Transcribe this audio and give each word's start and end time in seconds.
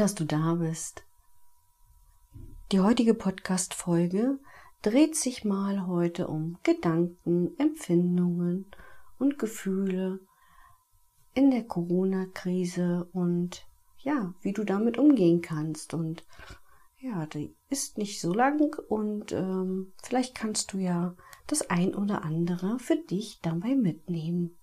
dass 0.00 0.14
du 0.14 0.24
da 0.24 0.54
bist. 0.54 1.04
Die 2.72 2.80
heutige 2.80 3.12
Podcast-Folge 3.12 4.38
dreht 4.80 5.14
sich 5.14 5.44
mal 5.44 5.86
heute 5.86 6.28
um 6.28 6.56
Gedanken, 6.62 7.54
Empfindungen 7.58 8.64
und 9.18 9.38
Gefühle 9.38 10.20
in 11.34 11.50
der 11.50 11.64
Corona-Krise 11.64 13.10
und 13.12 13.66
ja, 13.98 14.32
wie 14.40 14.54
du 14.54 14.64
damit 14.64 14.96
umgehen 14.96 15.42
kannst. 15.42 15.92
Und 15.92 16.24
ja, 16.98 17.26
die 17.26 17.54
ist 17.68 17.98
nicht 17.98 18.22
so 18.22 18.32
lang 18.32 18.74
und 18.88 19.32
ähm, 19.32 19.92
vielleicht 20.02 20.34
kannst 20.34 20.72
du 20.72 20.78
ja 20.78 21.14
das 21.46 21.68
ein 21.68 21.94
oder 21.94 22.24
andere 22.24 22.78
für 22.78 22.96
dich 22.96 23.40
dabei 23.42 23.74
mitnehmen. 23.74 24.56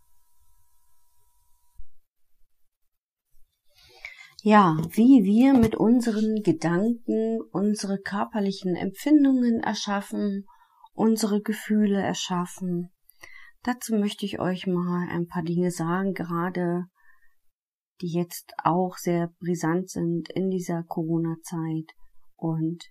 Ja, 4.43 4.77
wie 4.91 5.23
wir 5.23 5.53
mit 5.53 5.75
unseren 5.75 6.43
Gedanken 6.43 7.41
unsere 7.51 7.99
körperlichen 7.99 8.75
Empfindungen 8.75 9.61
erschaffen, 9.61 10.45
unsere 10.93 11.41
Gefühle 11.41 12.01
erschaffen. 12.01 12.91
Dazu 13.63 13.95
möchte 13.95 14.25
ich 14.25 14.39
euch 14.39 14.67
mal 14.67 15.07
ein 15.09 15.27
paar 15.27 15.43
Dinge 15.43 15.71
sagen, 15.71 16.13
gerade 16.13 16.85
die 18.01 18.13
jetzt 18.13 18.53
auch 18.63 18.97
sehr 18.97 19.33
brisant 19.39 19.89
sind 19.89 20.29
in 20.29 20.49
dieser 20.49 20.83
Corona-Zeit. 20.83 21.95
Und 22.35 22.83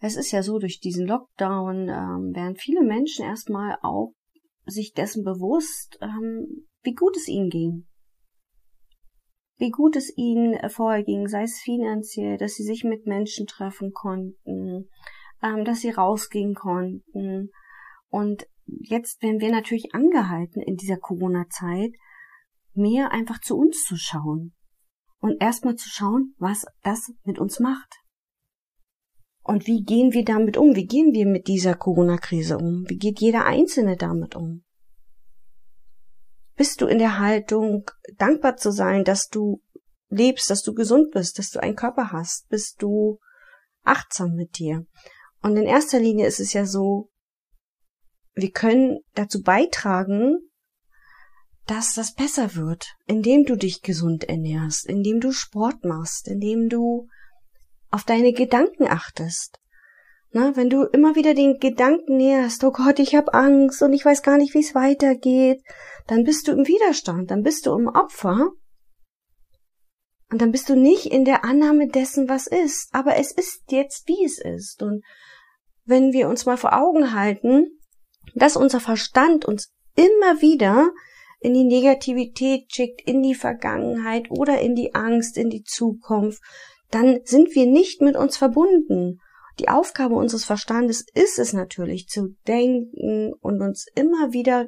es 0.00 0.16
ist 0.16 0.30
ja 0.30 0.42
so, 0.42 0.58
durch 0.58 0.80
diesen 0.80 1.06
Lockdown 1.06 1.88
ähm, 1.88 2.34
werden 2.34 2.56
viele 2.56 2.82
Menschen 2.82 3.24
erstmal 3.24 3.76
auch 3.82 4.14
sich 4.64 4.92
dessen 4.92 5.24
bewusst, 5.24 5.98
ähm, 6.00 6.68
wie 6.82 6.94
gut 6.94 7.16
es 7.16 7.28
ihnen 7.28 7.50
ging. 7.50 7.87
Wie 9.58 9.70
gut 9.70 9.96
es 9.96 10.16
ihnen 10.16 10.56
vorher 10.70 11.02
ging, 11.02 11.26
sei 11.26 11.42
es 11.42 11.58
finanziell, 11.58 12.38
dass 12.38 12.54
sie 12.54 12.62
sich 12.62 12.84
mit 12.84 13.06
Menschen 13.06 13.46
treffen 13.46 13.92
konnten, 13.92 14.88
ähm, 15.42 15.64
dass 15.64 15.80
sie 15.80 15.90
rausgehen 15.90 16.54
konnten. 16.54 17.50
Und 18.08 18.46
jetzt 18.64 19.20
werden 19.22 19.40
wir 19.40 19.50
natürlich 19.50 19.94
angehalten 19.94 20.62
in 20.62 20.76
dieser 20.76 20.96
Corona-Zeit, 20.96 21.92
mehr 22.74 23.10
einfach 23.10 23.40
zu 23.40 23.56
uns 23.56 23.84
zu 23.84 23.96
schauen 23.96 24.54
und 25.20 25.42
erstmal 25.42 25.74
zu 25.74 25.88
schauen, 25.88 26.34
was 26.38 26.64
das 26.84 27.12
mit 27.24 27.40
uns 27.40 27.58
macht. 27.58 27.96
Und 29.42 29.66
wie 29.66 29.82
gehen 29.82 30.12
wir 30.12 30.24
damit 30.24 30.56
um? 30.56 30.76
Wie 30.76 30.86
gehen 30.86 31.14
wir 31.14 31.26
mit 31.26 31.48
dieser 31.48 31.74
Corona-Krise 31.74 32.58
um? 32.58 32.84
Wie 32.88 32.98
geht 32.98 33.18
jeder 33.20 33.46
Einzelne 33.46 33.96
damit 33.96 34.36
um? 34.36 34.62
Bist 36.58 36.80
du 36.80 36.86
in 36.86 36.98
der 36.98 37.20
Haltung, 37.20 37.88
dankbar 38.16 38.56
zu 38.56 38.72
sein, 38.72 39.04
dass 39.04 39.28
du 39.28 39.62
lebst, 40.08 40.50
dass 40.50 40.62
du 40.62 40.74
gesund 40.74 41.12
bist, 41.12 41.38
dass 41.38 41.50
du 41.50 41.62
einen 41.62 41.76
Körper 41.76 42.10
hast? 42.10 42.48
Bist 42.48 42.82
du 42.82 43.20
achtsam 43.84 44.34
mit 44.34 44.58
dir? 44.58 44.84
Und 45.40 45.56
in 45.56 45.66
erster 45.66 46.00
Linie 46.00 46.26
ist 46.26 46.40
es 46.40 46.52
ja 46.52 46.66
so, 46.66 47.10
wir 48.34 48.50
können 48.50 48.98
dazu 49.14 49.40
beitragen, 49.40 50.38
dass 51.66 51.94
das 51.94 52.14
besser 52.14 52.56
wird, 52.56 52.96
indem 53.06 53.44
du 53.44 53.54
dich 53.54 53.82
gesund 53.82 54.24
ernährst, 54.24 54.84
indem 54.86 55.20
du 55.20 55.30
Sport 55.30 55.84
machst, 55.84 56.26
indem 56.26 56.68
du 56.68 57.06
auf 57.90 58.02
deine 58.02 58.32
Gedanken 58.32 58.88
achtest. 58.88 59.60
Na, 60.30 60.56
wenn 60.56 60.68
du 60.68 60.84
immer 60.84 61.14
wieder 61.14 61.34
den 61.34 61.58
Gedanken 61.58 62.16
näherst, 62.16 62.62
oh 62.62 62.70
Gott, 62.70 62.98
ich 62.98 63.14
habe 63.14 63.32
Angst 63.32 63.82
und 63.82 63.92
ich 63.92 64.04
weiß 64.04 64.22
gar 64.22 64.36
nicht, 64.36 64.54
wie 64.54 64.60
es 64.60 64.74
weitergeht, 64.74 65.62
dann 66.06 66.24
bist 66.24 66.48
du 66.48 66.52
im 66.52 66.66
Widerstand, 66.66 67.30
dann 67.30 67.42
bist 67.42 67.66
du 67.66 67.74
im 67.74 67.88
Opfer 67.88 68.50
und 70.30 70.42
dann 70.42 70.52
bist 70.52 70.68
du 70.68 70.76
nicht 70.76 71.06
in 71.06 71.24
der 71.24 71.44
Annahme 71.44 71.88
dessen, 71.88 72.28
was 72.28 72.46
ist. 72.46 72.88
Aber 72.92 73.16
es 73.16 73.32
ist 73.32 73.62
jetzt, 73.70 74.06
wie 74.08 74.24
es 74.24 74.38
ist. 74.38 74.82
Und 74.82 75.02
wenn 75.84 76.12
wir 76.12 76.28
uns 76.28 76.44
mal 76.44 76.58
vor 76.58 76.74
Augen 76.74 77.14
halten, 77.14 77.78
dass 78.34 78.56
unser 78.56 78.80
Verstand 78.80 79.46
uns 79.46 79.72
immer 79.96 80.42
wieder 80.42 80.90
in 81.40 81.54
die 81.54 81.64
Negativität 81.64 82.70
schickt, 82.70 83.00
in 83.08 83.22
die 83.22 83.34
Vergangenheit 83.34 84.30
oder 84.30 84.60
in 84.60 84.74
die 84.74 84.94
Angst, 84.94 85.38
in 85.38 85.48
die 85.48 85.62
Zukunft, 85.62 86.42
dann 86.90 87.20
sind 87.24 87.54
wir 87.54 87.66
nicht 87.66 88.02
mit 88.02 88.16
uns 88.16 88.36
verbunden. 88.36 89.20
Die 89.58 89.68
Aufgabe 89.68 90.14
unseres 90.14 90.44
Verstandes 90.44 91.04
ist 91.14 91.38
es 91.38 91.52
natürlich 91.52 92.08
zu 92.08 92.36
denken 92.46 93.32
und 93.40 93.60
uns 93.60 93.86
immer 93.94 94.32
wieder 94.32 94.66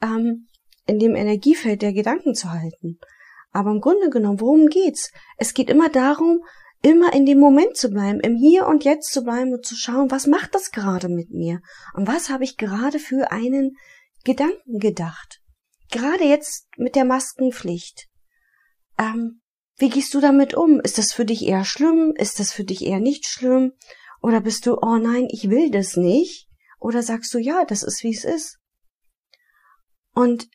ähm, 0.00 0.48
in 0.86 0.98
dem 0.98 1.14
Energiefeld 1.14 1.82
der 1.82 1.92
Gedanken 1.92 2.34
zu 2.34 2.50
halten. 2.50 2.98
Aber 3.52 3.70
im 3.70 3.80
Grunde 3.80 4.10
genommen, 4.10 4.40
worum 4.40 4.68
geht's? 4.68 5.12
Es 5.36 5.54
geht 5.54 5.70
immer 5.70 5.88
darum, 5.88 6.40
immer 6.82 7.12
in 7.12 7.26
dem 7.26 7.38
Moment 7.38 7.76
zu 7.76 7.90
bleiben, 7.90 8.20
im 8.20 8.34
Hier 8.34 8.66
und 8.66 8.84
Jetzt 8.84 9.12
zu 9.12 9.22
bleiben 9.22 9.52
und 9.52 9.64
zu 9.64 9.76
schauen, 9.76 10.10
was 10.10 10.26
macht 10.26 10.54
das 10.54 10.72
gerade 10.72 11.08
mit 11.08 11.30
mir? 11.30 11.60
Und 11.94 12.08
was 12.08 12.30
habe 12.30 12.44
ich 12.44 12.56
gerade 12.56 12.98
für 12.98 13.30
einen 13.30 13.76
Gedanken 14.24 14.78
gedacht? 14.78 15.42
gerade 15.92 16.24
jetzt 16.24 16.66
mit 16.76 16.96
der 16.96 17.04
Maskenpflicht. 17.04 18.08
Ähm, 18.98 19.42
wie 19.76 19.90
gehst 19.90 20.12
du 20.14 20.20
damit 20.20 20.54
um? 20.54 20.80
Ist 20.80 20.98
das 20.98 21.12
für 21.12 21.24
dich 21.24 21.46
eher 21.46 21.64
schlimm? 21.64 22.12
Ist 22.16 22.40
das 22.40 22.52
für 22.52 22.64
dich 22.64 22.84
eher 22.84 22.98
nicht 22.98 23.26
schlimm? 23.26 23.72
Oder 24.22 24.40
bist 24.40 24.66
du, 24.66 24.78
oh 24.80 24.96
nein, 24.96 25.26
ich 25.30 25.50
will 25.50 25.70
das 25.70 25.96
nicht? 25.96 26.48
Oder 26.78 27.02
sagst 27.02 27.34
du, 27.34 27.38
ja, 27.38 27.64
das 27.64 27.82
ist 27.82 28.02
wie 28.04 28.14
es 28.14 28.24
ist? 28.24 28.58
Und 30.14 30.48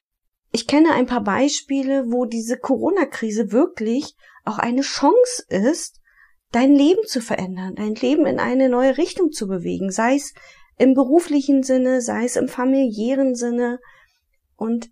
ich 0.51 0.67
kenne 0.67 0.93
ein 0.93 1.05
paar 1.05 1.23
Beispiele, 1.23 2.05
wo 2.07 2.25
diese 2.25 2.57
Corona-Krise 2.57 3.51
wirklich 3.51 4.15
auch 4.45 4.57
eine 4.57 4.81
Chance 4.81 5.43
ist, 5.49 5.99
dein 6.51 6.73
Leben 6.73 7.05
zu 7.05 7.21
verändern, 7.21 7.75
dein 7.75 7.95
Leben 7.95 8.25
in 8.25 8.39
eine 8.39 8.69
neue 8.69 8.97
Richtung 8.97 9.31
zu 9.31 9.47
bewegen, 9.47 9.91
sei 9.91 10.15
es 10.15 10.33
im 10.77 10.93
beruflichen 10.93 11.63
Sinne, 11.63 12.01
sei 12.01 12.23
es 12.23 12.37
im 12.37 12.47
familiären 12.47 13.35
Sinne. 13.35 13.79
Und 14.55 14.89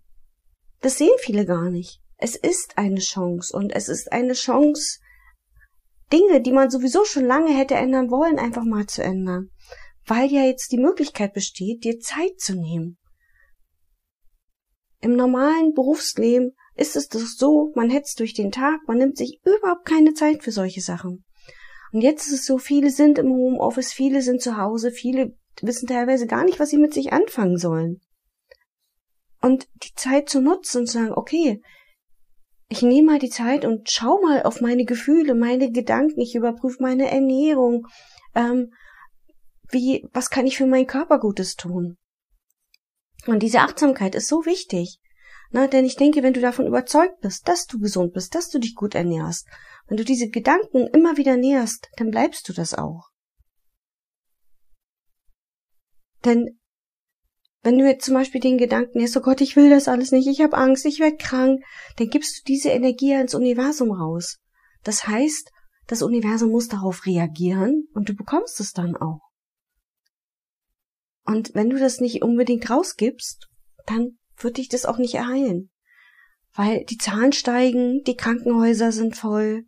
das 0.82 0.98
sehen 0.98 1.16
viele 1.20 1.46
gar 1.46 1.70
nicht. 1.70 2.02
Es 2.18 2.36
ist 2.36 2.78
eine 2.78 3.00
Chance 3.00 3.56
und 3.56 3.74
es 3.74 3.88
ist 3.88 4.12
eine 4.12 4.34
Chance, 4.34 5.00
Dinge, 6.12 6.42
die 6.42 6.52
man 6.52 6.70
sowieso 6.70 7.04
schon 7.06 7.26
lange 7.26 7.56
hätte 7.56 7.76
ändern 7.76 8.12
wollen, 8.12 8.40
einfach 8.40 8.64
mal 8.64 8.86
zu 8.86 9.04
ändern. 9.04 9.50
Weil 10.06 10.32
ja 10.32 10.44
jetzt 10.44 10.72
die 10.72 10.78
Möglichkeit 10.78 11.34
besteht, 11.34 11.84
dir 11.84 12.00
Zeit 12.00 12.40
zu 12.40 12.54
nehmen. 12.56 12.98
Im 15.02 15.16
normalen 15.16 15.74
Berufsleben 15.74 16.56
ist 16.76 16.96
es 16.96 17.08
doch 17.08 17.20
so, 17.20 17.72
man 17.76 17.90
hetzt 17.90 18.20
durch 18.20 18.34
den 18.34 18.52
Tag, 18.52 18.82
man 18.88 18.98
nimmt 18.98 19.18
sich 19.18 19.40
überhaupt 19.44 19.86
keine 19.86 20.14
Zeit 20.14 20.44
für 20.44 20.52
solche 20.52 20.82
Sachen. 20.82 21.24
Und 21.92 22.02
jetzt 22.02 22.28
ist 22.28 22.34
es 22.34 22.46
so, 22.46 22.58
viele 22.58 22.90
sind 22.90 23.18
im 23.18 23.30
Homeoffice, 23.30 23.94
viele 23.94 24.22
sind 24.22 24.42
zu 24.42 24.58
Hause, 24.58 24.92
viele 24.92 25.38
wissen 25.62 25.88
teilweise 25.88 26.28
gar 26.28 26.44
nicht, 26.44 26.60
was 26.60 26.70
sie 26.70 26.78
mit 26.78 26.94
sich 26.94 27.14
anfangen 27.14 27.58
sollen 27.58 28.02
und 29.46 29.68
die 29.84 29.94
Zeit 29.94 30.28
zu 30.28 30.42
nutzen 30.42 30.80
und 30.80 30.88
zu 30.88 30.94
sagen, 30.94 31.14
okay, 31.14 31.62
ich 32.68 32.82
nehme 32.82 33.12
mal 33.12 33.20
die 33.20 33.30
Zeit 33.30 33.64
und 33.66 33.90
schau 33.90 34.20
mal 34.22 34.44
auf 34.44 34.62
meine 34.62 34.86
Gefühle, 34.86 35.36
meine 35.36 35.72
Gedanken, 35.72 36.20
ich 36.20 36.36
überprüfe 36.36 36.82
meine 36.82 37.10
Ernährung, 37.10 37.88
ähm, 38.34 38.74
wie, 39.70 40.08
was 40.14 40.30
kann 40.30 40.48
ich 40.48 40.58
für 40.58 40.66
meinen 40.66 40.88
Körper 40.88 41.20
Gutes 41.20 41.56
tun? 41.56 41.98
Und 43.28 43.42
diese 43.42 43.62
Achtsamkeit 43.62 44.16
ist 44.16 44.28
so 44.28 44.46
wichtig. 44.46 45.00
Na, 45.52 45.68
denn 45.68 45.86
ich 45.86 45.96
denke, 45.96 46.22
wenn 46.24 46.34
du 46.34 46.42
davon 46.42 46.68
überzeugt 46.68 47.22
bist, 47.22 47.48
dass 47.48 47.66
du 47.66 47.80
gesund 47.80 48.14
bist, 48.14 48.36
dass 48.36 48.50
du 48.50 48.60
dich 48.60 48.76
gut 48.76 48.96
ernährst, 48.96 49.48
wenn 49.88 49.98
du 49.98 50.04
diese 50.04 50.30
Gedanken 50.30 50.88
immer 50.88 51.18
wieder 51.18 51.38
näherst, 51.38 51.90
dann 51.98 52.12
bleibst 52.12 52.50
du 52.50 52.54
das 52.54 52.74
auch. 52.74 53.10
Denn 56.24 56.60
wenn 57.66 57.80
du 57.80 57.86
jetzt 57.86 58.06
zum 58.06 58.14
Beispiel 58.14 58.40
den 58.40 58.60
Gedanken 58.60 59.02
hast, 59.02 59.18
oh 59.18 59.22
Gott, 59.22 59.42
ich 59.42 59.56
will 59.56 59.72
das 59.72 59.88
alles 59.88 60.12
nicht, 60.12 60.28
ich 60.28 60.42
habe 60.42 60.56
Angst, 60.56 60.86
ich 60.86 61.00
werde 61.00 61.18
krank, 61.18 61.64
dann 61.98 62.10
gibst 62.12 62.38
du 62.38 62.44
diese 62.46 62.70
Energie 62.70 63.14
ins 63.14 63.34
Universum 63.34 63.92
raus. 63.92 64.38
Das 64.84 65.08
heißt, 65.08 65.52
das 65.88 66.04
Universum 66.04 66.52
muss 66.52 66.68
darauf 66.68 67.08
reagieren 67.08 67.88
und 67.96 68.08
du 68.08 68.14
bekommst 68.14 68.60
es 68.60 68.72
dann 68.72 68.96
auch. 68.96 69.22
Und 71.26 71.56
wenn 71.56 71.72
du 71.72 71.80
das 71.80 72.02
nicht 72.02 72.22
unbedingt 72.22 72.70
rausgibst, 72.70 73.48
dann 73.88 74.20
wird 74.38 74.58
dich 74.58 74.70
das 74.70 74.86
auch 74.86 75.00
nicht 75.00 75.16
erheilen. 75.16 75.72
Weil 76.54 76.86
die 76.86 76.98
Zahlen 76.98 77.34
steigen, 77.34 78.04
die 78.04 78.16
Krankenhäuser 78.16 78.92
sind 78.92 79.18
voll. 79.18 79.66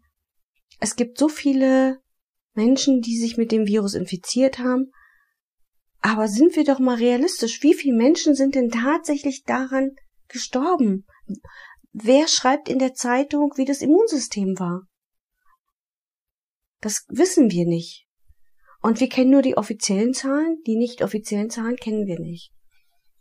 Es 0.79 0.97
gibt 0.97 1.17
so 1.17 1.29
viele 1.29 1.97
Menschen, 2.53 3.01
die 3.01 3.17
sich 3.17 3.37
mit 3.37 3.51
dem 3.51 3.65
Virus 3.65 3.95
infiziert 3.95 4.59
haben, 4.59 4.91
aber 6.01 6.27
sind 6.27 6.55
wir 6.55 6.63
doch 6.63 6.79
mal 6.79 6.95
realistisch. 6.95 7.61
Wie 7.63 7.73
viele 7.73 7.95
Menschen 7.95 8.35
sind 8.35 8.55
denn 8.55 8.69
tatsächlich 8.69 9.43
daran 9.43 9.91
gestorben? 10.27 11.05
Wer 11.91 12.27
schreibt 12.27 12.69
in 12.69 12.79
der 12.79 12.93
Zeitung, 12.93 13.53
wie 13.55 13.65
das 13.65 13.81
Immunsystem 13.81 14.59
war? 14.59 14.83
Das 16.81 17.05
wissen 17.09 17.49
wir 17.51 17.65
nicht. 17.65 18.05
Und 18.81 18.99
wir 18.99 19.09
kennen 19.09 19.31
nur 19.31 19.41
die 19.41 19.57
offiziellen 19.57 20.13
Zahlen, 20.13 20.61
die 20.67 20.75
nicht 20.75 21.01
offiziellen 21.03 21.49
Zahlen 21.49 21.75
kennen 21.75 22.05
wir 22.05 22.19
nicht. 22.19 22.51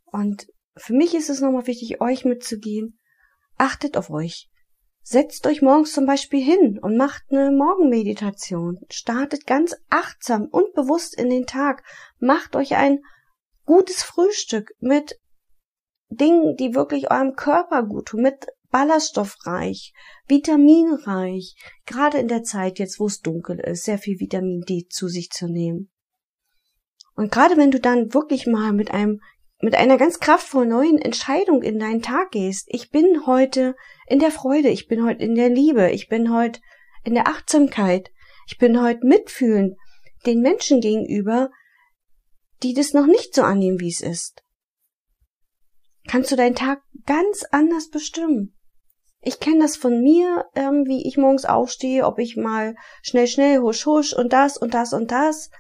Und 0.05 0.47
für 0.77 0.93
mich 0.93 1.15
ist 1.15 1.31
es 1.31 1.41
nochmal 1.41 1.67
wichtig, 1.67 2.01
euch 2.01 2.25
mitzugehen. 2.25 2.99
Achtet 3.57 3.97
auf 3.97 4.11
euch. 4.11 4.51
Setzt 5.09 5.47
euch 5.47 5.63
morgens 5.63 5.93
zum 5.93 6.05
Beispiel 6.05 6.43
hin 6.43 6.81
und 6.83 6.97
macht 6.97 7.23
eine 7.31 7.53
Morgenmeditation. 7.53 8.81
Startet 8.91 9.47
ganz 9.47 9.77
achtsam 9.89 10.49
und 10.51 10.75
bewusst 10.75 11.17
in 11.17 11.31
den 11.31 11.47
Tag. 11.47 11.85
Macht 12.19 12.57
euch 12.57 12.75
ein 12.75 12.99
gutes 13.67 14.03
Frühstück 14.03 14.73
mit 14.81 15.21
Dingen, 16.09 16.57
die 16.57 16.75
wirklich 16.75 17.09
eurem 17.09 17.37
Körper 17.37 17.85
gut 17.85 18.07
tun, 18.07 18.23
mit 18.23 18.49
ballaststoffreich, 18.73 19.93
vitaminreich, 20.27 21.55
gerade 21.87 22.19
in 22.19 22.27
der 22.27 22.43
Zeit 22.43 22.81
jetzt, 22.81 22.99
wo 22.99 23.07
es 23.07 23.21
dunkel 23.21 23.61
ist, 23.61 23.85
sehr 23.85 23.99
viel 23.99 24.19
Vitamin 24.19 24.63
D 24.63 24.89
zu 24.89 25.07
sich 25.07 25.31
zu 25.31 25.47
nehmen. 25.47 25.89
Und 27.15 27.31
gerade 27.31 27.57
wenn 27.57 27.71
du 27.71 27.79
dann 27.79 28.13
wirklich 28.13 28.49
mal 28.49 28.73
mit 28.73 28.91
einem 28.91 29.21
mit 29.61 29.75
einer 29.75 29.97
ganz 29.97 30.21
kraftvollen 30.21 30.69
neuen 30.69 30.99
Entscheidung 30.99 31.63
in 31.63 31.79
deinen 31.79 32.03
Tag 32.03 32.31
gehst. 32.31 32.67
Ich 32.69 32.91
bin 32.91 33.27
heute 33.27 33.75
in 34.07 34.19
der 34.19 34.31
Freude, 34.31 34.69
ich 34.69 34.87
bin 34.87 35.05
heute 35.05 35.23
in 35.25 35.35
der 35.35 35.49
Liebe, 35.49 35.91
ich 35.91 36.09
bin 36.09 36.33
heute 36.33 36.61
in 37.05 37.15
der 37.15 37.29
Achtsamkeit, 37.29 38.11
ich 38.47 38.59
bin 38.59 38.83
heute 38.83 39.07
mitfühlend 39.07 39.77
den 40.27 40.41
Menschen 40.41 40.81
gegenüber, 40.81 41.51
die 42.63 42.75
das 42.75 42.93
noch 42.93 43.07
nicht 43.07 43.35
so 43.35 43.43
annehmen, 43.43 43.81
wie 43.81 43.89
es 43.89 44.01
ist. 44.01 44.43
Kannst 46.09 46.31
du 46.31 46.37
deinen 46.37 46.55
Tag 46.55 46.83
ganz 47.05 47.45
anders 47.51 47.89
bestimmen. 47.89 48.57
Ich 49.21 49.41
kenne 49.41 49.61
das 49.61 49.77
von 49.77 50.03
mir, 50.03 50.45
ähm, 50.55 50.85
wie 50.87 51.07
ich 51.07 51.17
morgens 51.17 51.45
aufstehe, 51.45 52.07
ob 52.07 52.19
ich 52.19 52.37
mal 52.37 52.77
schnell, 53.03 53.27
schnell, 53.27 53.59
husch, 53.59 53.85
husch 53.87 54.13
und 54.13 54.33
das 54.33 54.57
und 54.57 54.75
das 54.75 54.93
und 54.93 55.11
das. 55.11 55.51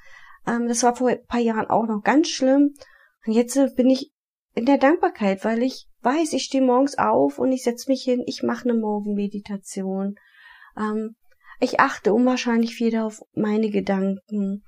Ähm, 0.46 0.68
das 0.68 0.82
war 0.82 0.94
vor 0.94 1.08
ein 1.08 1.26
paar 1.26 1.40
Jahren 1.40 1.68
auch 1.68 1.86
noch 1.86 2.02
ganz 2.02 2.28
schlimm. 2.28 2.74
Und 3.26 3.32
jetzt 3.32 3.56
äh, 3.56 3.68
bin 3.74 3.90
ich 3.90 4.12
in 4.54 4.64
der 4.64 4.78
Dankbarkeit, 4.78 5.44
weil 5.44 5.62
ich 5.62 5.88
weiß, 6.00 6.32
ich 6.32 6.44
stehe 6.44 6.64
morgens 6.64 6.96
auf 6.96 7.38
und 7.38 7.52
ich 7.52 7.62
setze 7.62 7.90
mich 7.90 8.02
hin, 8.02 8.22
ich 8.26 8.42
mache 8.42 8.68
eine 8.68 8.78
Morgenmeditation. 8.78 10.14
Ähm, 10.76 11.16
ich 11.60 11.80
achte 11.80 12.14
unwahrscheinlich 12.14 12.74
viel 12.74 12.96
auf 12.96 13.20
meine 13.34 13.70
Gedanken. 13.70 14.64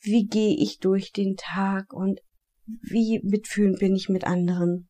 Wie 0.00 0.26
gehe 0.26 0.56
ich 0.56 0.78
durch 0.78 1.12
den 1.12 1.36
Tag 1.36 1.92
und 1.92 2.20
wie 2.66 3.20
mitfühlend 3.22 3.78
bin 3.78 3.94
ich 3.94 4.08
mit 4.08 4.24
anderen? 4.24 4.88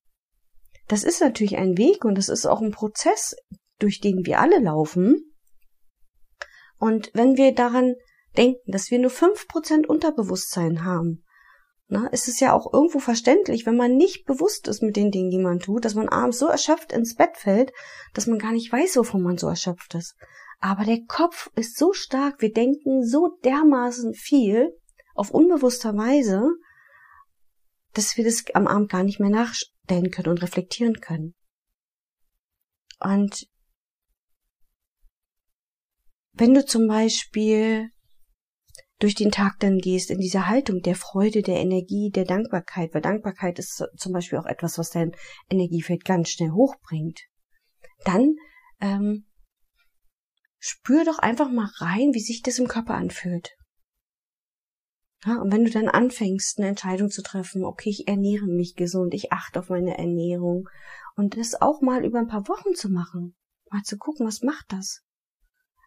Das 0.89 1.05
ist 1.05 1.21
natürlich 1.21 1.57
ein 1.57 1.77
Weg 1.77 2.05
und 2.05 2.17
das 2.17 2.29
ist 2.29 2.47
auch 2.47 2.61
ein 2.61 2.71
Prozess, 2.71 3.35
durch 3.79 4.01
den 4.01 4.25
wir 4.25 4.41
alle 4.41 4.59
laufen. 4.59 5.35
Und 6.79 7.11
wenn 7.15 7.37
wir 7.37 7.55
daran 7.55 7.95
denken, 8.37 8.71
dass 8.71 8.91
wir 8.91 8.99
nur 8.99 9.11
fünf 9.11 9.49
Prozent 9.49 9.89
Unterbewusstsein 9.89 10.85
haben, 10.85 11.25
na, 11.93 12.07
ist 12.07 12.27
es 12.27 12.41
ja 12.41 12.55
auch 12.55 12.73
irgendwo 12.73 13.01
verständlich, 13.01 13.67
wenn 13.67 13.77
man 13.77 13.99
nicht 13.99 14.25
bewusst 14.25 14.67
ist 14.67 14.83
mit 14.83 14.97
den 14.97 15.11
Dingen, 15.11 15.29
die 15.29 15.37
man 15.37 15.59
tut, 15.59 15.85
dass 15.85 15.95
man 15.95 16.09
abends 16.09 16.39
so 16.39 16.47
erschöpft 16.47 16.91
ins 16.91 17.17
Bett 17.17 17.37
fällt, 17.37 17.71
dass 18.15 18.27
man 18.27 18.39
gar 18.39 18.53
nicht 18.53 18.73
weiß, 18.73 18.97
wovon 18.97 19.21
man 19.21 19.37
so 19.37 19.47
erschöpft 19.47 19.95
ist. 19.95 20.17
Aber 20.59 20.85
der 20.85 21.05
Kopf 21.07 21.51
ist 21.55 21.77
so 21.77 21.93
stark, 21.93 22.41
wir 22.41 22.51
denken 22.51 23.05
so 23.05 23.37
dermaßen 23.45 24.15
viel 24.15 24.75
auf 25.15 25.33
unbewusster 25.33 25.95
Weise, 25.95 26.43
dass 27.93 28.17
wir 28.17 28.25
das 28.25 28.43
am 28.55 28.67
Abend 28.67 28.91
gar 28.91 29.03
nicht 29.03 29.21
mehr 29.21 29.29
nachstellen 29.29 30.11
können 30.11 30.31
und 30.31 30.41
reflektieren 30.41 30.99
können. 30.99 31.35
Und 33.01 33.47
wenn 36.33 36.55
du 36.55 36.65
zum 36.65 36.89
Beispiel 36.89 37.91
durch 39.03 39.15
den 39.17 39.33
Tag 39.33 39.59
dann 39.59 39.79
gehst 39.79 40.11
in 40.11 40.21
dieser 40.21 40.49
Haltung 40.49 40.81
der 40.81 40.95
Freude, 40.95 41.43
der 41.43 41.57
Energie, 41.57 42.11
der 42.11 42.25
Dankbarkeit, 42.25 42.95
weil 42.95 43.03
Dankbarkeit 43.03 43.59
ist 43.59 43.85
zum 43.97 44.13
Beispiel 44.13 44.39
auch 44.39 44.47
etwas, 44.47 44.79
was 44.79 44.91
dein 44.91 45.13
Energiefeld 45.51 46.05
ganz 46.05 46.31
schnell 46.31 46.51
hochbringt, 46.51 47.21
dann 48.05 48.37
ähm, 48.81 49.27
spür 50.59 51.05
doch 51.05 51.19
einfach 51.19 51.51
mal 51.51 51.69
rein, 51.79 52.15
wie 52.15 52.21
sich 52.21 52.43
das 52.43 52.61
im 52.61 52.69
Körper 52.69 52.95
anfühlt. 52.95 53.57
Ja, 55.25 55.41
und 55.41 55.53
wenn 55.53 55.65
du 55.65 55.71
dann 55.71 55.89
anfängst, 55.89 56.59
eine 56.59 56.69
Entscheidung 56.69 57.11
zu 57.11 57.23
treffen, 57.23 57.65
okay, 57.65 57.91
ich 57.91 58.07
ernähre 58.07 58.47
mich 58.47 58.77
gesund, 58.77 59.15
ich 59.15 59.33
achte 59.33 59.61
auf 59.61 59.69
meine 59.69 59.99
Ernährung 59.99 60.69
und 61.17 61.37
das 61.37 61.61
auch 61.61 61.81
mal 61.81 62.05
über 62.05 62.21
ein 62.21 62.29
paar 62.29 62.47
Wochen 62.49 62.75
zu 62.75 62.89
machen, 62.89 63.35
mal 63.71 63.83
zu 63.83 63.99
gucken, 63.99 64.27
was 64.27 64.43
macht 64.43 64.67
das? 64.69 65.03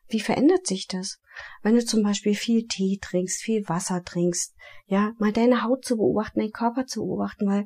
Wie 0.08 0.20
verändert 0.20 0.68
sich 0.68 0.88
das? 0.88 1.20
Wenn 1.64 1.76
du 1.76 1.84
zum 1.84 2.04
Beispiel 2.04 2.36
viel 2.36 2.68
Tee 2.68 3.00
trinkst, 3.02 3.42
viel 3.42 3.68
Wasser 3.68 4.04
trinkst, 4.04 4.56
ja, 4.86 5.14
mal 5.18 5.32
deine 5.32 5.64
Haut 5.64 5.84
zu 5.84 5.98
beobachten, 5.98 6.40
deinen 6.40 6.52
Körper 6.52 6.86
zu 6.86 7.02
beobachten, 7.02 7.48
weil 7.48 7.66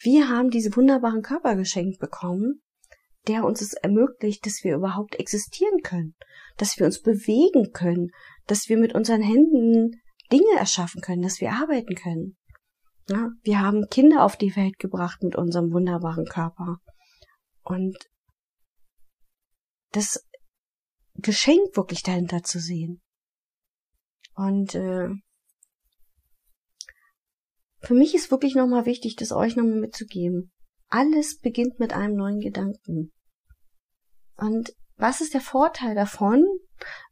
wir 0.00 0.28
haben 0.28 0.50
diese 0.50 0.74
wunderbaren 0.76 1.22
Körper 1.22 1.56
geschenkt 1.56 1.98
bekommen, 1.98 2.62
der 3.26 3.44
uns 3.44 3.60
es 3.60 3.74
ermöglicht, 3.74 4.44
dass 4.46 4.64
wir 4.64 4.74
überhaupt 4.74 5.16
existieren 5.16 5.80
können, 5.82 6.14
dass 6.56 6.78
wir 6.78 6.86
uns 6.86 7.00
bewegen 7.00 7.72
können, 7.72 8.10
dass 8.46 8.68
wir 8.68 8.76
mit 8.76 8.94
unseren 8.94 9.22
Händen 9.22 10.00
Dinge 10.30 10.58
erschaffen 10.58 11.00
können, 11.00 11.22
dass 11.22 11.40
wir 11.40 11.52
arbeiten 11.52 11.94
können. 11.94 12.36
Ja, 13.08 13.30
wir 13.42 13.60
haben 13.60 13.86
Kinder 13.90 14.24
auf 14.24 14.36
die 14.36 14.56
Welt 14.56 14.78
gebracht 14.78 15.22
mit 15.22 15.36
unserem 15.36 15.72
wunderbaren 15.72 16.24
Körper. 16.24 16.78
Und 17.62 17.96
das 19.92 20.26
Geschenk 21.24 21.76
wirklich 21.76 22.02
dahinter 22.02 22.42
zu 22.42 22.60
sehen. 22.60 23.02
Und 24.36 24.74
äh, 24.74 25.08
für 27.80 27.94
mich 27.94 28.14
ist 28.14 28.30
wirklich 28.30 28.54
nochmal 28.54 28.86
wichtig, 28.86 29.16
das 29.16 29.32
euch 29.32 29.56
nochmal 29.56 29.80
mitzugeben. 29.80 30.52
Alles 30.88 31.38
beginnt 31.38 31.80
mit 31.80 31.92
einem 31.92 32.14
neuen 32.14 32.40
Gedanken. 32.40 33.12
Und 34.36 34.72
was 34.96 35.20
ist 35.20 35.34
der 35.34 35.40
Vorteil 35.40 35.94
davon, 35.94 36.44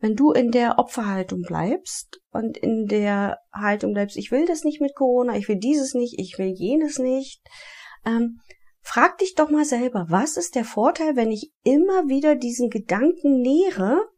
wenn 0.01 0.15
du 0.15 0.33
in 0.33 0.51
der 0.51 0.79
Opferhaltung 0.79 1.43
bleibst 1.43 2.21
und 2.31 2.57
in 2.57 2.87
der 2.87 3.39
Haltung 3.53 3.93
bleibst, 3.93 4.17
ich 4.17 4.31
will 4.31 4.47
das 4.47 4.65
nicht 4.65 4.81
mit 4.81 4.95
Corona, 4.95 5.37
ich 5.37 5.49
will 5.49 5.59
dieses 5.59 5.95
nicht, 5.95 6.19
ich 6.19 6.39
will 6.39 6.53
jenes 6.55 6.99
nicht. 6.99 7.41
Ähm, 8.05 8.41
frag 8.83 9.19
dich 9.19 9.35
doch 9.35 9.51
mal 9.51 9.65
selber, 9.65 10.07
was 10.09 10.37
ist 10.37 10.55
der 10.55 10.65
Vorteil, 10.65 11.17
wenn 11.17 11.31
ich 11.31 11.53
immer 11.63 12.09
wieder 12.09 12.37
diesen 12.37 12.69
Gedanken 12.69 13.41
nähere, 13.41 14.11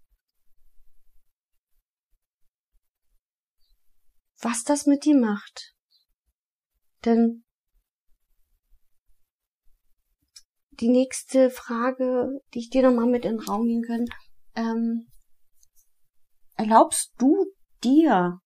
was 4.38 4.64
das 4.64 4.86
mit 4.86 5.04
dir 5.04 5.16
macht. 5.16 5.74
Denn 7.04 7.44
die 10.80 10.88
nächste 10.88 11.50
Frage, 11.50 12.40
die 12.52 12.60
ich 12.60 12.70
dir 12.70 12.82
nochmal 12.82 13.06
mit 13.06 13.24
in 13.24 13.36
den 13.36 13.46
Raum 13.46 13.66
gehen 13.66 13.82
kann, 13.82 14.04
ähm, 14.56 15.06
erlaubst 16.56 17.12
du 17.18 17.46
dir 17.82 18.40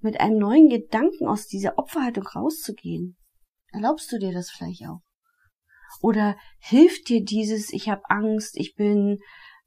mit 0.00 0.20
einem 0.20 0.38
neuen 0.38 0.68
Gedanken 0.68 1.26
aus 1.26 1.46
dieser 1.46 1.78
Opferhaltung 1.78 2.26
rauszugehen? 2.26 3.16
Erlaubst 3.76 4.10
du 4.10 4.18
dir 4.18 4.32
das 4.32 4.50
vielleicht 4.50 4.86
auch? 4.86 5.00
Oder 6.00 6.38
hilft 6.60 7.10
dir 7.10 7.22
dieses, 7.22 7.70
ich 7.74 7.90
habe 7.90 8.08
Angst, 8.08 8.56
ich 8.56 8.74
bin 8.74 9.18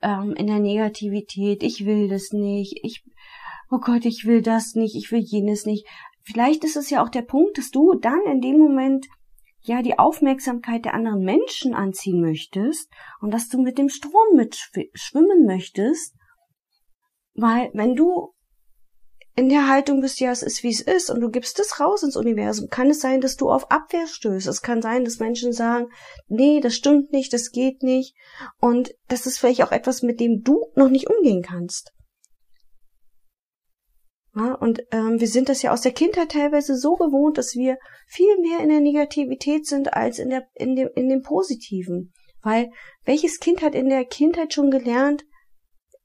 ähm, 0.01 0.33
in 0.35 0.47
der 0.47 0.57
Negativität, 0.57 1.61
ich 1.61 1.85
will 1.85 2.09
das 2.09 2.31
nicht, 2.31 2.79
ich, 2.81 3.03
oh 3.69 3.77
Gott, 3.77 4.05
ich 4.05 4.25
will 4.25 4.41
das 4.41 4.73
nicht, 4.73 4.95
ich 4.95 5.11
will 5.11 5.19
jenes 5.19 5.67
nicht. 5.67 5.85
Vielleicht 6.23 6.63
ist 6.63 6.75
es 6.75 6.89
ja 6.89 7.03
auch 7.03 7.09
der 7.09 7.21
Punkt, 7.21 7.59
dass 7.59 7.69
du 7.69 7.93
dann 7.93 8.21
in 8.25 8.41
dem 8.41 8.57
Moment 8.57 9.05
ja 9.61 9.83
die 9.83 9.99
Aufmerksamkeit 9.99 10.85
der 10.85 10.95
anderen 10.95 11.23
Menschen 11.23 11.75
anziehen 11.75 12.19
möchtest 12.19 12.91
und 13.21 13.31
dass 13.31 13.47
du 13.47 13.61
mit 13.61 13.77
dem 13.77 13.89
Strom 13.89 14.35
mitschwimmen 14.35 15.45
möchtest, 15.45 16.15
weil 17.35 17.69
wenn 17.75 17.95
du 17.95 18.33
in 19.39 19.47
der 19.47 19.69
Haltung 19.69 20.01
bist, 20.01 20.19
ja, 20.19 20.31
es 20.31 20.43
ist 20.43 20.63
wie 20.63 20.69
es 20.69 20.81
ist 20.81 21.09
und 21.09 21.21
du 21.21 21.29
gibst 21.29 21.59
es 21.59 21.79
raus 21.79 22.03
ins 22.03 22.17
Universum, 22.17 22.67
kann 22.69 22.89
es 22.89 22.99
sein, 22.99 23.21
dass 23.21 23.37
du 23.37 23.49
auf 23.49 23.71
Abwehr 23.71 24.05
stößt. 24.05 24.47
Es 24.47 24.61
kann 24.61 24.81
sein, 24.81 25.05
dass 25.05 25.19
Menschen 25.19 25.53
sagen, 25.53 25.87
nee, 26.27 26.59
das 26.59 26.75
stimmt 26.75 27.13
nicht, 27.13 27.31
das 27.31 27.51
geht 27.51 27.81
nicht 27.81 28.15
und 28.59 28.93
das 29.07 29.25
ist 29.25 29.39
vielleicht 29.39 29.63
auch 29.63 29.71
etwas, 29.71 30.01
mit 30.01 30.19
dem 30.19 30.43
du 30.43 30.65
noch 30.75 30.89
nicht 30.89 31.09
umgehen 31.09 31.41
kannst. 31.41 31.93
Ja, 34.35 34.55
und 34.55 34.81
ähm, 34.91 35.21
wir 35.21 35.27
sind 35.27 35.47
das 35.47 35.61
ja 35.61 35.71
aus 35.71 35.81
der 35.81 35.93
Kindheit 35.93 36.33
teilweise 36.33 36.75
so 36.75 36.95
gewohnt, 36.95 37.37
dass 37.37 37.55
wir 37.55 37.77
viel 38.07 38.37
mehr 38.41 38.59
in 38.59 38.69
der 38.69 38.81
Negativität 38.81 39.65
sind 39.65 39.93
als 39.93 40.19
in, 40.19 40.29
der, 40.29 40.47
in, 40.55 40.75
dem, 40.75 40.89
in 40.95 41.07
dem 41.07 41.21
Positiven. 41.21 42.11
Weil 42.41 42.71
welches 43.05 43.39
Kind 43.39 43.61
hat 43.61 43.73
in 43.73 43.87
der 43.87 44.03
Kindheit 44.03 44.53
schon 44.53 44.69
gelernt, 44.69 45.23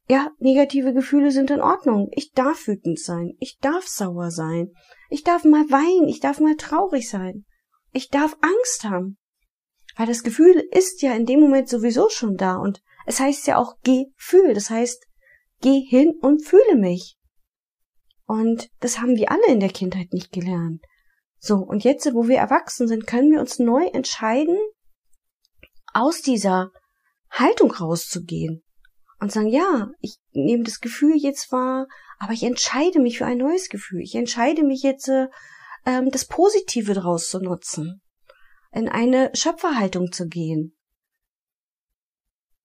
ja, 0.06 0.30
negative 0.38 0.92
Gefühle 0.92 1.30
sind 1.30 1.50
in 1.50 1.60
Ordnung. 1.60 2.08
Ich 2.12 2.32
darf 2.32 2.66
wütend 2.66 2.98
sein. 2.98 3.32
Ich 3.38 3.58
darf 3.58 3.86
sauer 3.86 4.30
sein. 4.30 4.72
Ich 5.08 5.22
darf 5.22 5.44
mal 5.44 5.64
weinen. 5.70 6.08
Ich 6.08 6.20
darf 6.20 6.40
mal 6.40 6.56
traurig 6.56 7.08
sein. 7.08 7.46
Ich 7.92 8.08
darf 8.08 8.36
Angst 8.42 8.84
haben. 8.84 9.16
Weil 9.96 10.06
das 10.06 10.22
Gefühl 10.22 10.62
ist 10.72 11.00
ja 11.00 11.14
in 11.14 11.24
dem 11.24 11.40
Moment 11.40 11.68
sowieso 11.68 12.10
schon 12.10 12.36
da. 12.36 12.56
Und 12.56 12.82
es 13.06 13.18
heißt 13.18 13.46
ja 13.46 13.56
auch 13.56 13.76
geh, 13.82 14.06
fühl. 14.16 14.52
Das 14.52 14.68
heißt, 14.68 15.06
geh 15.62 15.80
hin 15.80 16.12
und 16.20 16.44
fühle 16.44 16.76
mich. 16.76 17.16
Und 18.26 18.68
das 18.80 19.00
haben 19.00 19.16
wir 19.16 19.30
alle 19.30 19.46
in 19.46 19.60
der 19.60 19.70
Kindheit 19.70 20.12
nicht 20.12 20.32
gelernt. 20.32 20.82
So, 21.38 21.56
und 21.56 21.84
jetzt, 21.84 22.06
wo 22.12 22.26
wir 22.28 22.38
erwachsen 22.38 22.88
sind, 22.88 23.06
können 23.06 23.30
wir 23.30 23.40
uns 23.40 23.58
neu 23.58 23.86
entscheiden, 23.86 24.58
aus 25.92 26.20
dieser 26.20 26.70
Haltung 27.30 27.70
rauszugehen 27.70 28.63
und 29.20 29.32
sagen, 29.32 29.48
ja, 29.48 29.90
ich 30.00 30.16
nehme 30.32 30.64
das 30.64 30.80
Gefühl 30.80 31.16
jetzt 31.16 31.52
wahr, 31.52 31.86
aber 32.18 32.32
ich 32.32 32.42
entscheide 32.42 33.00
mich 33.00 33.18
für 33.18 33.26
ein 33.26 33.38
neues 33.38 33.68
Gefühl. 33.68 34.00
Ich 34.00 34.14
entscheide 34.14 34.62
mich 34.62 34.82
jetzt, 34.82 35.08
äh, 35.08 35.28
ähm, 35.86 36.10
das 36.10 36.26
Positive 36.26 36.94
daraus 36.94 37.28
zu 37.28 37.40
nutzen, 37.40 38.02
in 38.72 38.88
eine 38.88 39.30
Schöpferhaltung 39.34 40.12
zu 40.12 40.26
gehen. 40.26 40.76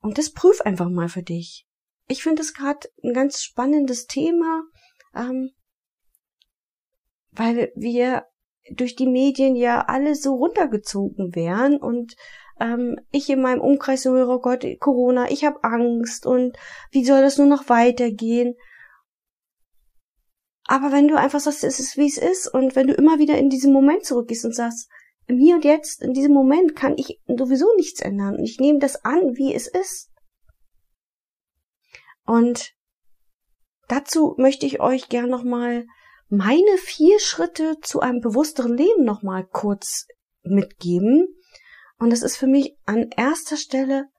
Und 0.01 0.17
das 0.17 0.31
prüf 0.31 0.61
einfach 0.61 0.89
mal 0.89 1.09
für 1.09 1.23
dich. 1.23 1.65
Ich 2.07 2.23
finde 2.23 2.41
es 2.41 2.53
gerade 2.53 2.89
ein 3.03 3.13
ganz 3.13 3.41
spannendes 3.41 4.07
Thema, 4.07 4.63
ähm, 5.13 5.51
weil 7.31 7.71
wir 7.75 8.25
durch 8.71 8.95
die 8.95 9.07
Medien 9.07 9.55
ja 9.55 9.81
alle 9.81 10.15
so 10.15 10.35
runtergezogen 10.35 11.35
werden 11.35 11.77
und 11.77 12.15
ähm, 12.59 12.99
ich 13.11 13.29
in 13.29 13.41
meinem 13.41 13.61
Umkreis 13.61 14.03
so 14.03 14.11
höre, 14.11 14.29
oh 14.29 14.39
Gott, 14.39 14.65
Corona, 14.79 15.31
ich 15.31 15.45
habe 15.45 15.63
Angst 15.63 16.25
und 16.25 16.57
wie 16.91 17.05
soll 17.05 17.21
das 17.21 17.37
nur 17.37 17.47
noch 17.47 17.69
weitergehen? 17.69 18.55
Aber 20.65 20.91
wenn 20.91 21.07
du 21.07 21.17
einfach 21.17 21.39
sagst, 21.39 21.63
es 21.63 21.79
ist 21.79 21.97
wie 21.97 22.07
es 22.07 22.17
ist 22.17 22.47
und 22.47 22.75
wenn 22.75 22.87
du 22.87 22.93
immer 22.93 23.17
wieder 23.17 23.37
in 23.37 23.49
diesen 23.49 23.73
Moment 23.73 24.05
zurückgehst 24.05 24.45
und 24.45 24.53
sagst, 24.53 24.89
im 25.25 25.37
Hier 25.37 25.55
und 25.55 25.65
Jetzt, 25.65 26.01
in 26.01 26.13
diesem 26.13 26.33
Moment 26.33 26.75
kann 26.75 26.95
ich 26.97 27.19
sowieso 27.27 27.67
nichts 27.75 28.01
ändern 28.01 28.35
und 28.35 28.43
ich 28.43 28.59
nehme 28.59 28.79
das 28.79 29.03
an, 29.03 29.35
wie 29.35 29.53
es 29.53 29.67
ist. 29.67 30.11
Und 32.25 32.73
dazu 33.87 34.35
möchte 34.37 34.65
ich 34.65 34.79
euch 34.79 35.09
gern 35.09 35.29
nochmal 35.29 35.85
meine 36.29 36.77
vier 36.77 37.19
Schritte 37.19 37.79
zu 37.81 37.99
einem 38.01 38.21
bewussteren 38.21 38.77
Leben 38.77 39.03
nochmal 39.03 39.47
kurz 39.47 40.05
mitgeben. 40.43 41.27
Und 41.99 42.11
das 42.11 42.21
ist 42.21 42.37
für 42.37 42.47
mich 42.47 42.75
an 42.85 43.09
erster 43.15 43.57
Stelle, 43.57 44.09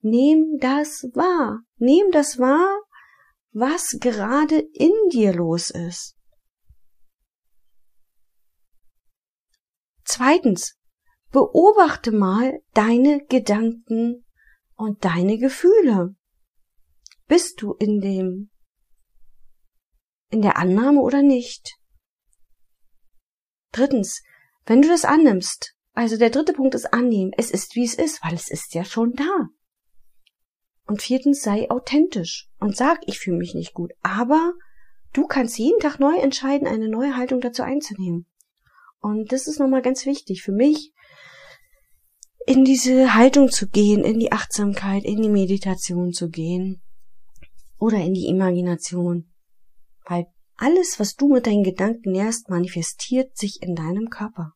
nehm 0.00 0.58
das 0.60 1.04
wahr. 1.14 1.60
Nehm 1.76 2.10
das 2.10 2.38
wahr, 2.38 2.82
was 3.52 3.96
gerade 4.00 4.58
in 4.58 4.92
dir 5.10 5.32
los 5.32 5.70
ist. 5.70 6.16
Zweitens, 10.04 10.76
beobachte 11.30 12.12
mal 12.12 12.60
deine 12.74 13.24
Gedanken 13.26 14.26
und 14.74 15.04
deine 15.04 15.38
Gefühle. 15.38 16.16
Bist 17.28 17.62
du 17.62 17.72
in 17.74 18.00
dem 18.00 18.50
in 20.32 20.42
der 20.42 20.56
Annahme 20.56 21.00
oder 21.00 21.22
nicht. 21.22 21.76
Drittens, 23.70 24.22
wenn 24.64 24.82
du 24.82 24.88
das 24.88 25.04
annimmst, 25.04 25.76
also 25.94 26.16
der 26.16 26.30
dritte 26.30 26.52
Punkt 26.52 26.74
ist 26.74 26.92
annehmen, 26.92 27.32
es 27.36 27.50
ist 27.50 27.74
wie 27.76 27.84
es 27.84 27.94
ist, 27.94 28.22
weil 28.24 28.34
es 28.34 28.50
ist 28.50 28.74
ja 28.74 28.84
schon 28.84 29.12
da. 29.12 29.48
Und 30.86 31.02
viertens, 31.02 31.42
sei 31.42 31.70
authentisch 31.70 32.48
und 32.58 32.76
sag, 32.76 33.00
ich 33.06 33.18
fühle 33.18 33.38
mich 33.38 33.54
nicht 33.54 33.74
gut, 33.74 33.92
aber 34.02 34.54
du 35.12 35.26
kannst 35.26 35.58
jeden 35.58 35.80
Tag 35.80 36.00
neu 36.00 36.16
entscheiden, 36.16 36.66
eine 36.66 36.88
neue 36.88 37.16
Haltung 37.16 37.40
dazu 37.40 37.62
einzunehmen. 37.62 38.26
Und 39.00 39.32
das 39.32 39.46
ist 39.46 39.58
nochmal 39.58 39.82
ganz 39.82 40.06
wichtig 40.06 40.42
für 40.42 40.52
mich, 40.52 40.92
in 42.46 42.64
diese 42.64 43.14
Haltung 43.14 43.50
zu 43.50 43.68
gehen, 43.68 44.04
in 44.04 44.18
die 44.18 44.32
Achtsamkeit, 44.32 45.04
in 45.04 45.22
die 45.22 45.28
Meditation 45.28 46.12
zu 46.12 46.28
gehen 46.28 46.82
oder 47.78 47.98
in 47.98 48.14
die 48.14 48.26
Imagination. 48.26 49.32
Weil 50.06 50.26
alles, 50.56 50.98
was 50.98 51.14
du 51.14 51.28
mit 51.28 51.46
deinen 51.46 51.64
Gedanken 51.64 52.12
nährst, 52.12 52.48
manifestiert 52.48 53.36
sich 53.36 53.58
in 53.62 53.74
deinem 53.74 54.08
Körper. 54.08 54.54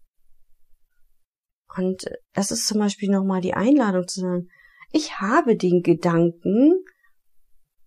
Und 1.77 2.05
das 2.33 2.51
ist 2.51 2.67
zum 2.67 2.79
Beispiel 2.79 3.11
nochmal 3.11 3.41
die 3.41 3.55
Einladung 3.55 4.07
zu 4.07 4.21
sagen, 4.21 4.49
ich 4.93 5.21
habe 5.21 5.57
den 5.57 5.83
Gedanken, 5.83 6.85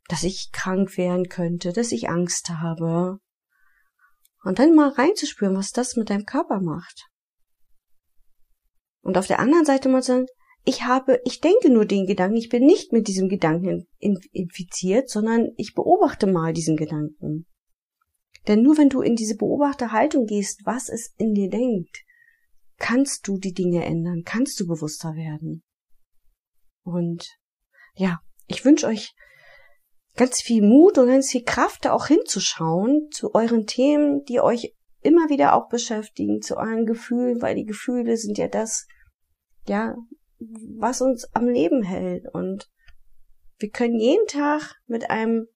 dass 0.08 0.24
ich 0.24 0.50
krank 0.52 0.98
werden 0.98 1.30
könnte, 1.30 1.72
dass 1.72 1.92
ich 1.92 2.10
Angst 2.10 2.50
habe. 2.50 3.20
Und 4.44 4.60
dann 4.60 4.76
mal 4.76 4.90
reinzuspüren, 4.90 5.56
was 5.56 5.72
das 5.72 5.96
mit 5.96 6.10
deinem 6.10 6.26
Körper 6.26 6.60
macht. 6.62 7.08
Und 9.02 9.18
auf 9.18 9.28
der 9.28 9.40
anderen 9.40 9.66
Seite 9.66 9.90
mal 9.90 10.04
sagen, 10.04 10.26
ich 10.66 10.84
habe, 10.84 11.22
ich 11.26 11.40
denke 11.40 11.70
nur 11.70 11.86
den 11.86 12.06
Gedanken, 12.06 12.38
ich 12.38 12.50
bin 12.50 12.66
nicht 12.66 12.92
mit 12.92 13.08
diesem 13.08 13.30
Gedanken 13.30 13.88
infiziert, 13.98 15.10
sondern 15.10 15.50
ich 15.58 15.74
beobachte 15.74 16.28
mal 16.28 16.54
diesen 16.54 16.76
Gedanken. 16.76 17.48
Denn 18.48 18.62
nur 18.62 18.78
wenn 18.78 18.90
du 18.90 19.02
in 19.02 19.16
diese 19.16 19.36
Beobachterhaltung 19.36 20.26
gehst, 20.26 20.62
was 20.66 20.90
es 20.90 21.14
in 21.18 21.34
dir 21.34 21.50
denkt, 21.50 22.04
kannst 22.80 23.28
du 23.28 23.38
die 23.38 23.54
Dinge 23.54 23.86
ändern, 23.86 24.24
kannst 24.26 24.60
du 24.60 24.68
bewusster 24.68 25.16
werden. 25.16 25.64
Und 26.84 27.38
ja, 27.94 28.20
ich 28.48 28.66
wünsche 28.66 28.88
euch 28.88 29.14
ganz 30.16 30.42
viel 30.42 30.62
Mut 30.62 30.98
und 30.98 31.08
ganz 31.08 31.32
viel 31.32 31.44
Kraft, 31.44 31.86
da 31.86 31.94
auch 31.94 32.08
hinzuschauen 32.08 33.10
zu 33.12 33.34
euren 33.36 33.68
Themen, 33.68 34.24
die 34.26 34.40
euch 34.40 34.74
immer 35.02 35.30
wieder 35.30 35.54
auch 35.54 35.70
beschäftigen, 35.70 36.42
zu 36.42 36.58
euren 36.58 36.86
Gefühlen, 36.86 37.42
weil 37.42 37.56
die 37.56 37.66
Gefühle 37.66 38.18
sind 38.18 38.38
ja 38.38 38.48
das, 38.48 38.86
ja, 39.68 39.96
was 40.78 41.02
uns 41.02 41.26
am 41.34 41.48
Leben 41.48 41.84
hält. 41.84 42.26
Und 42.34 42.70
wir 43.60 43.70
können 43.70 44.00
jeden 44.00 44.28
Tag 44.28 44.76
mit 44.88 45.10
einem 45.10 45.48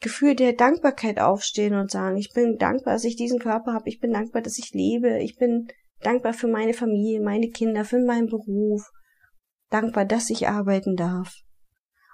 Gefühl 0.00 0.34
der 0.34 0.52
Dankbarkeit 0.52 1.20
aufstehen 1.20 1.74
und 1.74 1.90
sagen, 1.90 2.16
ich 2.16 2.32
bin 2.32 2.56
dankbar, 2.58 2.94
dass 2.94 3.04
ich 3.04 3.16
diesen 3.16 3.38
Körper 3.38 3.72
habe, 3.72 3.88
ich 3.88 4.00
bin 4.00 4.12
dankbar, 4.12 4.42
dass 4.42 4.58
ich 4.58 4.72
lebe, 4.72 5.22
ich 5.22 5.36
bin 5.36 5.68
dankbar 6.02 6.34
für 6.34 6.48
meine 6.48 6.74
Familie, 6.74 7.20
meine 7.20 7.48
Kinder, 7.48 7.84
für 7.84 7.98
meinen 7.98 8.26
Beruf, 8.26 8.90
dankbar, 9.70 10.04
dass 10.04 10.30
ich 10.30 10.48
arbeiten 10.48 10.96
darf. 10.96 11.34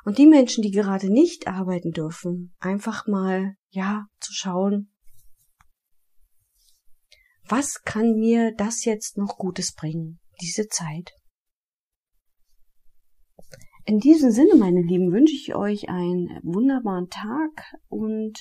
Und 0.04 0.18
die 0.18 0.26
Menschen, 0.26 0.62
die 0.62 0.70
gerade 0.70 1.12
nicht 1.12 1.48
arbeiten 1.48 1.90
dürfen, 1.90 2.54
einfach 2.60 3.06
mal, 3.06 3.54
ja, 3.70 4.06
zu 4.20 4.32
schauen, 4.32 4.92
was 7.44 7.82
kann 7.82 8.14
mir 8.14 8.54
das 8.56 8.84
jetzt 8.84 9.16
noch 9.16 9.38
Gutes 9.38 9.74
bringen, 9.74 10.20
diese 10.40 10.68
Zeit? 10.68 11.12
In 13.84 13.98
diesem 13.98 14.30
Sinne, 14.30 14.54
meine 14.56 14.82
Lieben, 14.82 15.12
wünsche 15.12 15.34
ich 15.34 15.54
euch 15.54 15.88
einen 15.88 16.28
wunderbaren 16.42 17.08
Tag 17.08 17.74
und 17.88 18.38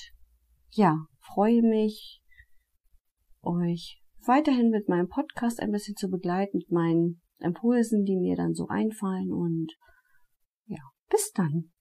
ja, 0.70 1.06
freue 1.20 1.62
mich, 1.62 2.20
euch 3.40 3.97
weiterhin 4.28 4.70
mit 4.70 4.88
meinem 4.88 5.08
Podcast 5.08 5.60
ein 5.60 5.72
bisschen 5.72 5.96
zu 5.96 6.08
begleiten, 6.08 6.58
mit 6.58 6.70
meinen 6.70 7.20
Impulsen, 7.38 8.04
die 8.04 8.16
mir 8.16 8.36
dann 8.36 8.54
so 8.54 8.68
einfallen 8.68 9.32
und 9.32 9.72
ja, 10.66 10.82
bis 11.10 11.32
dann. 11.32 11.72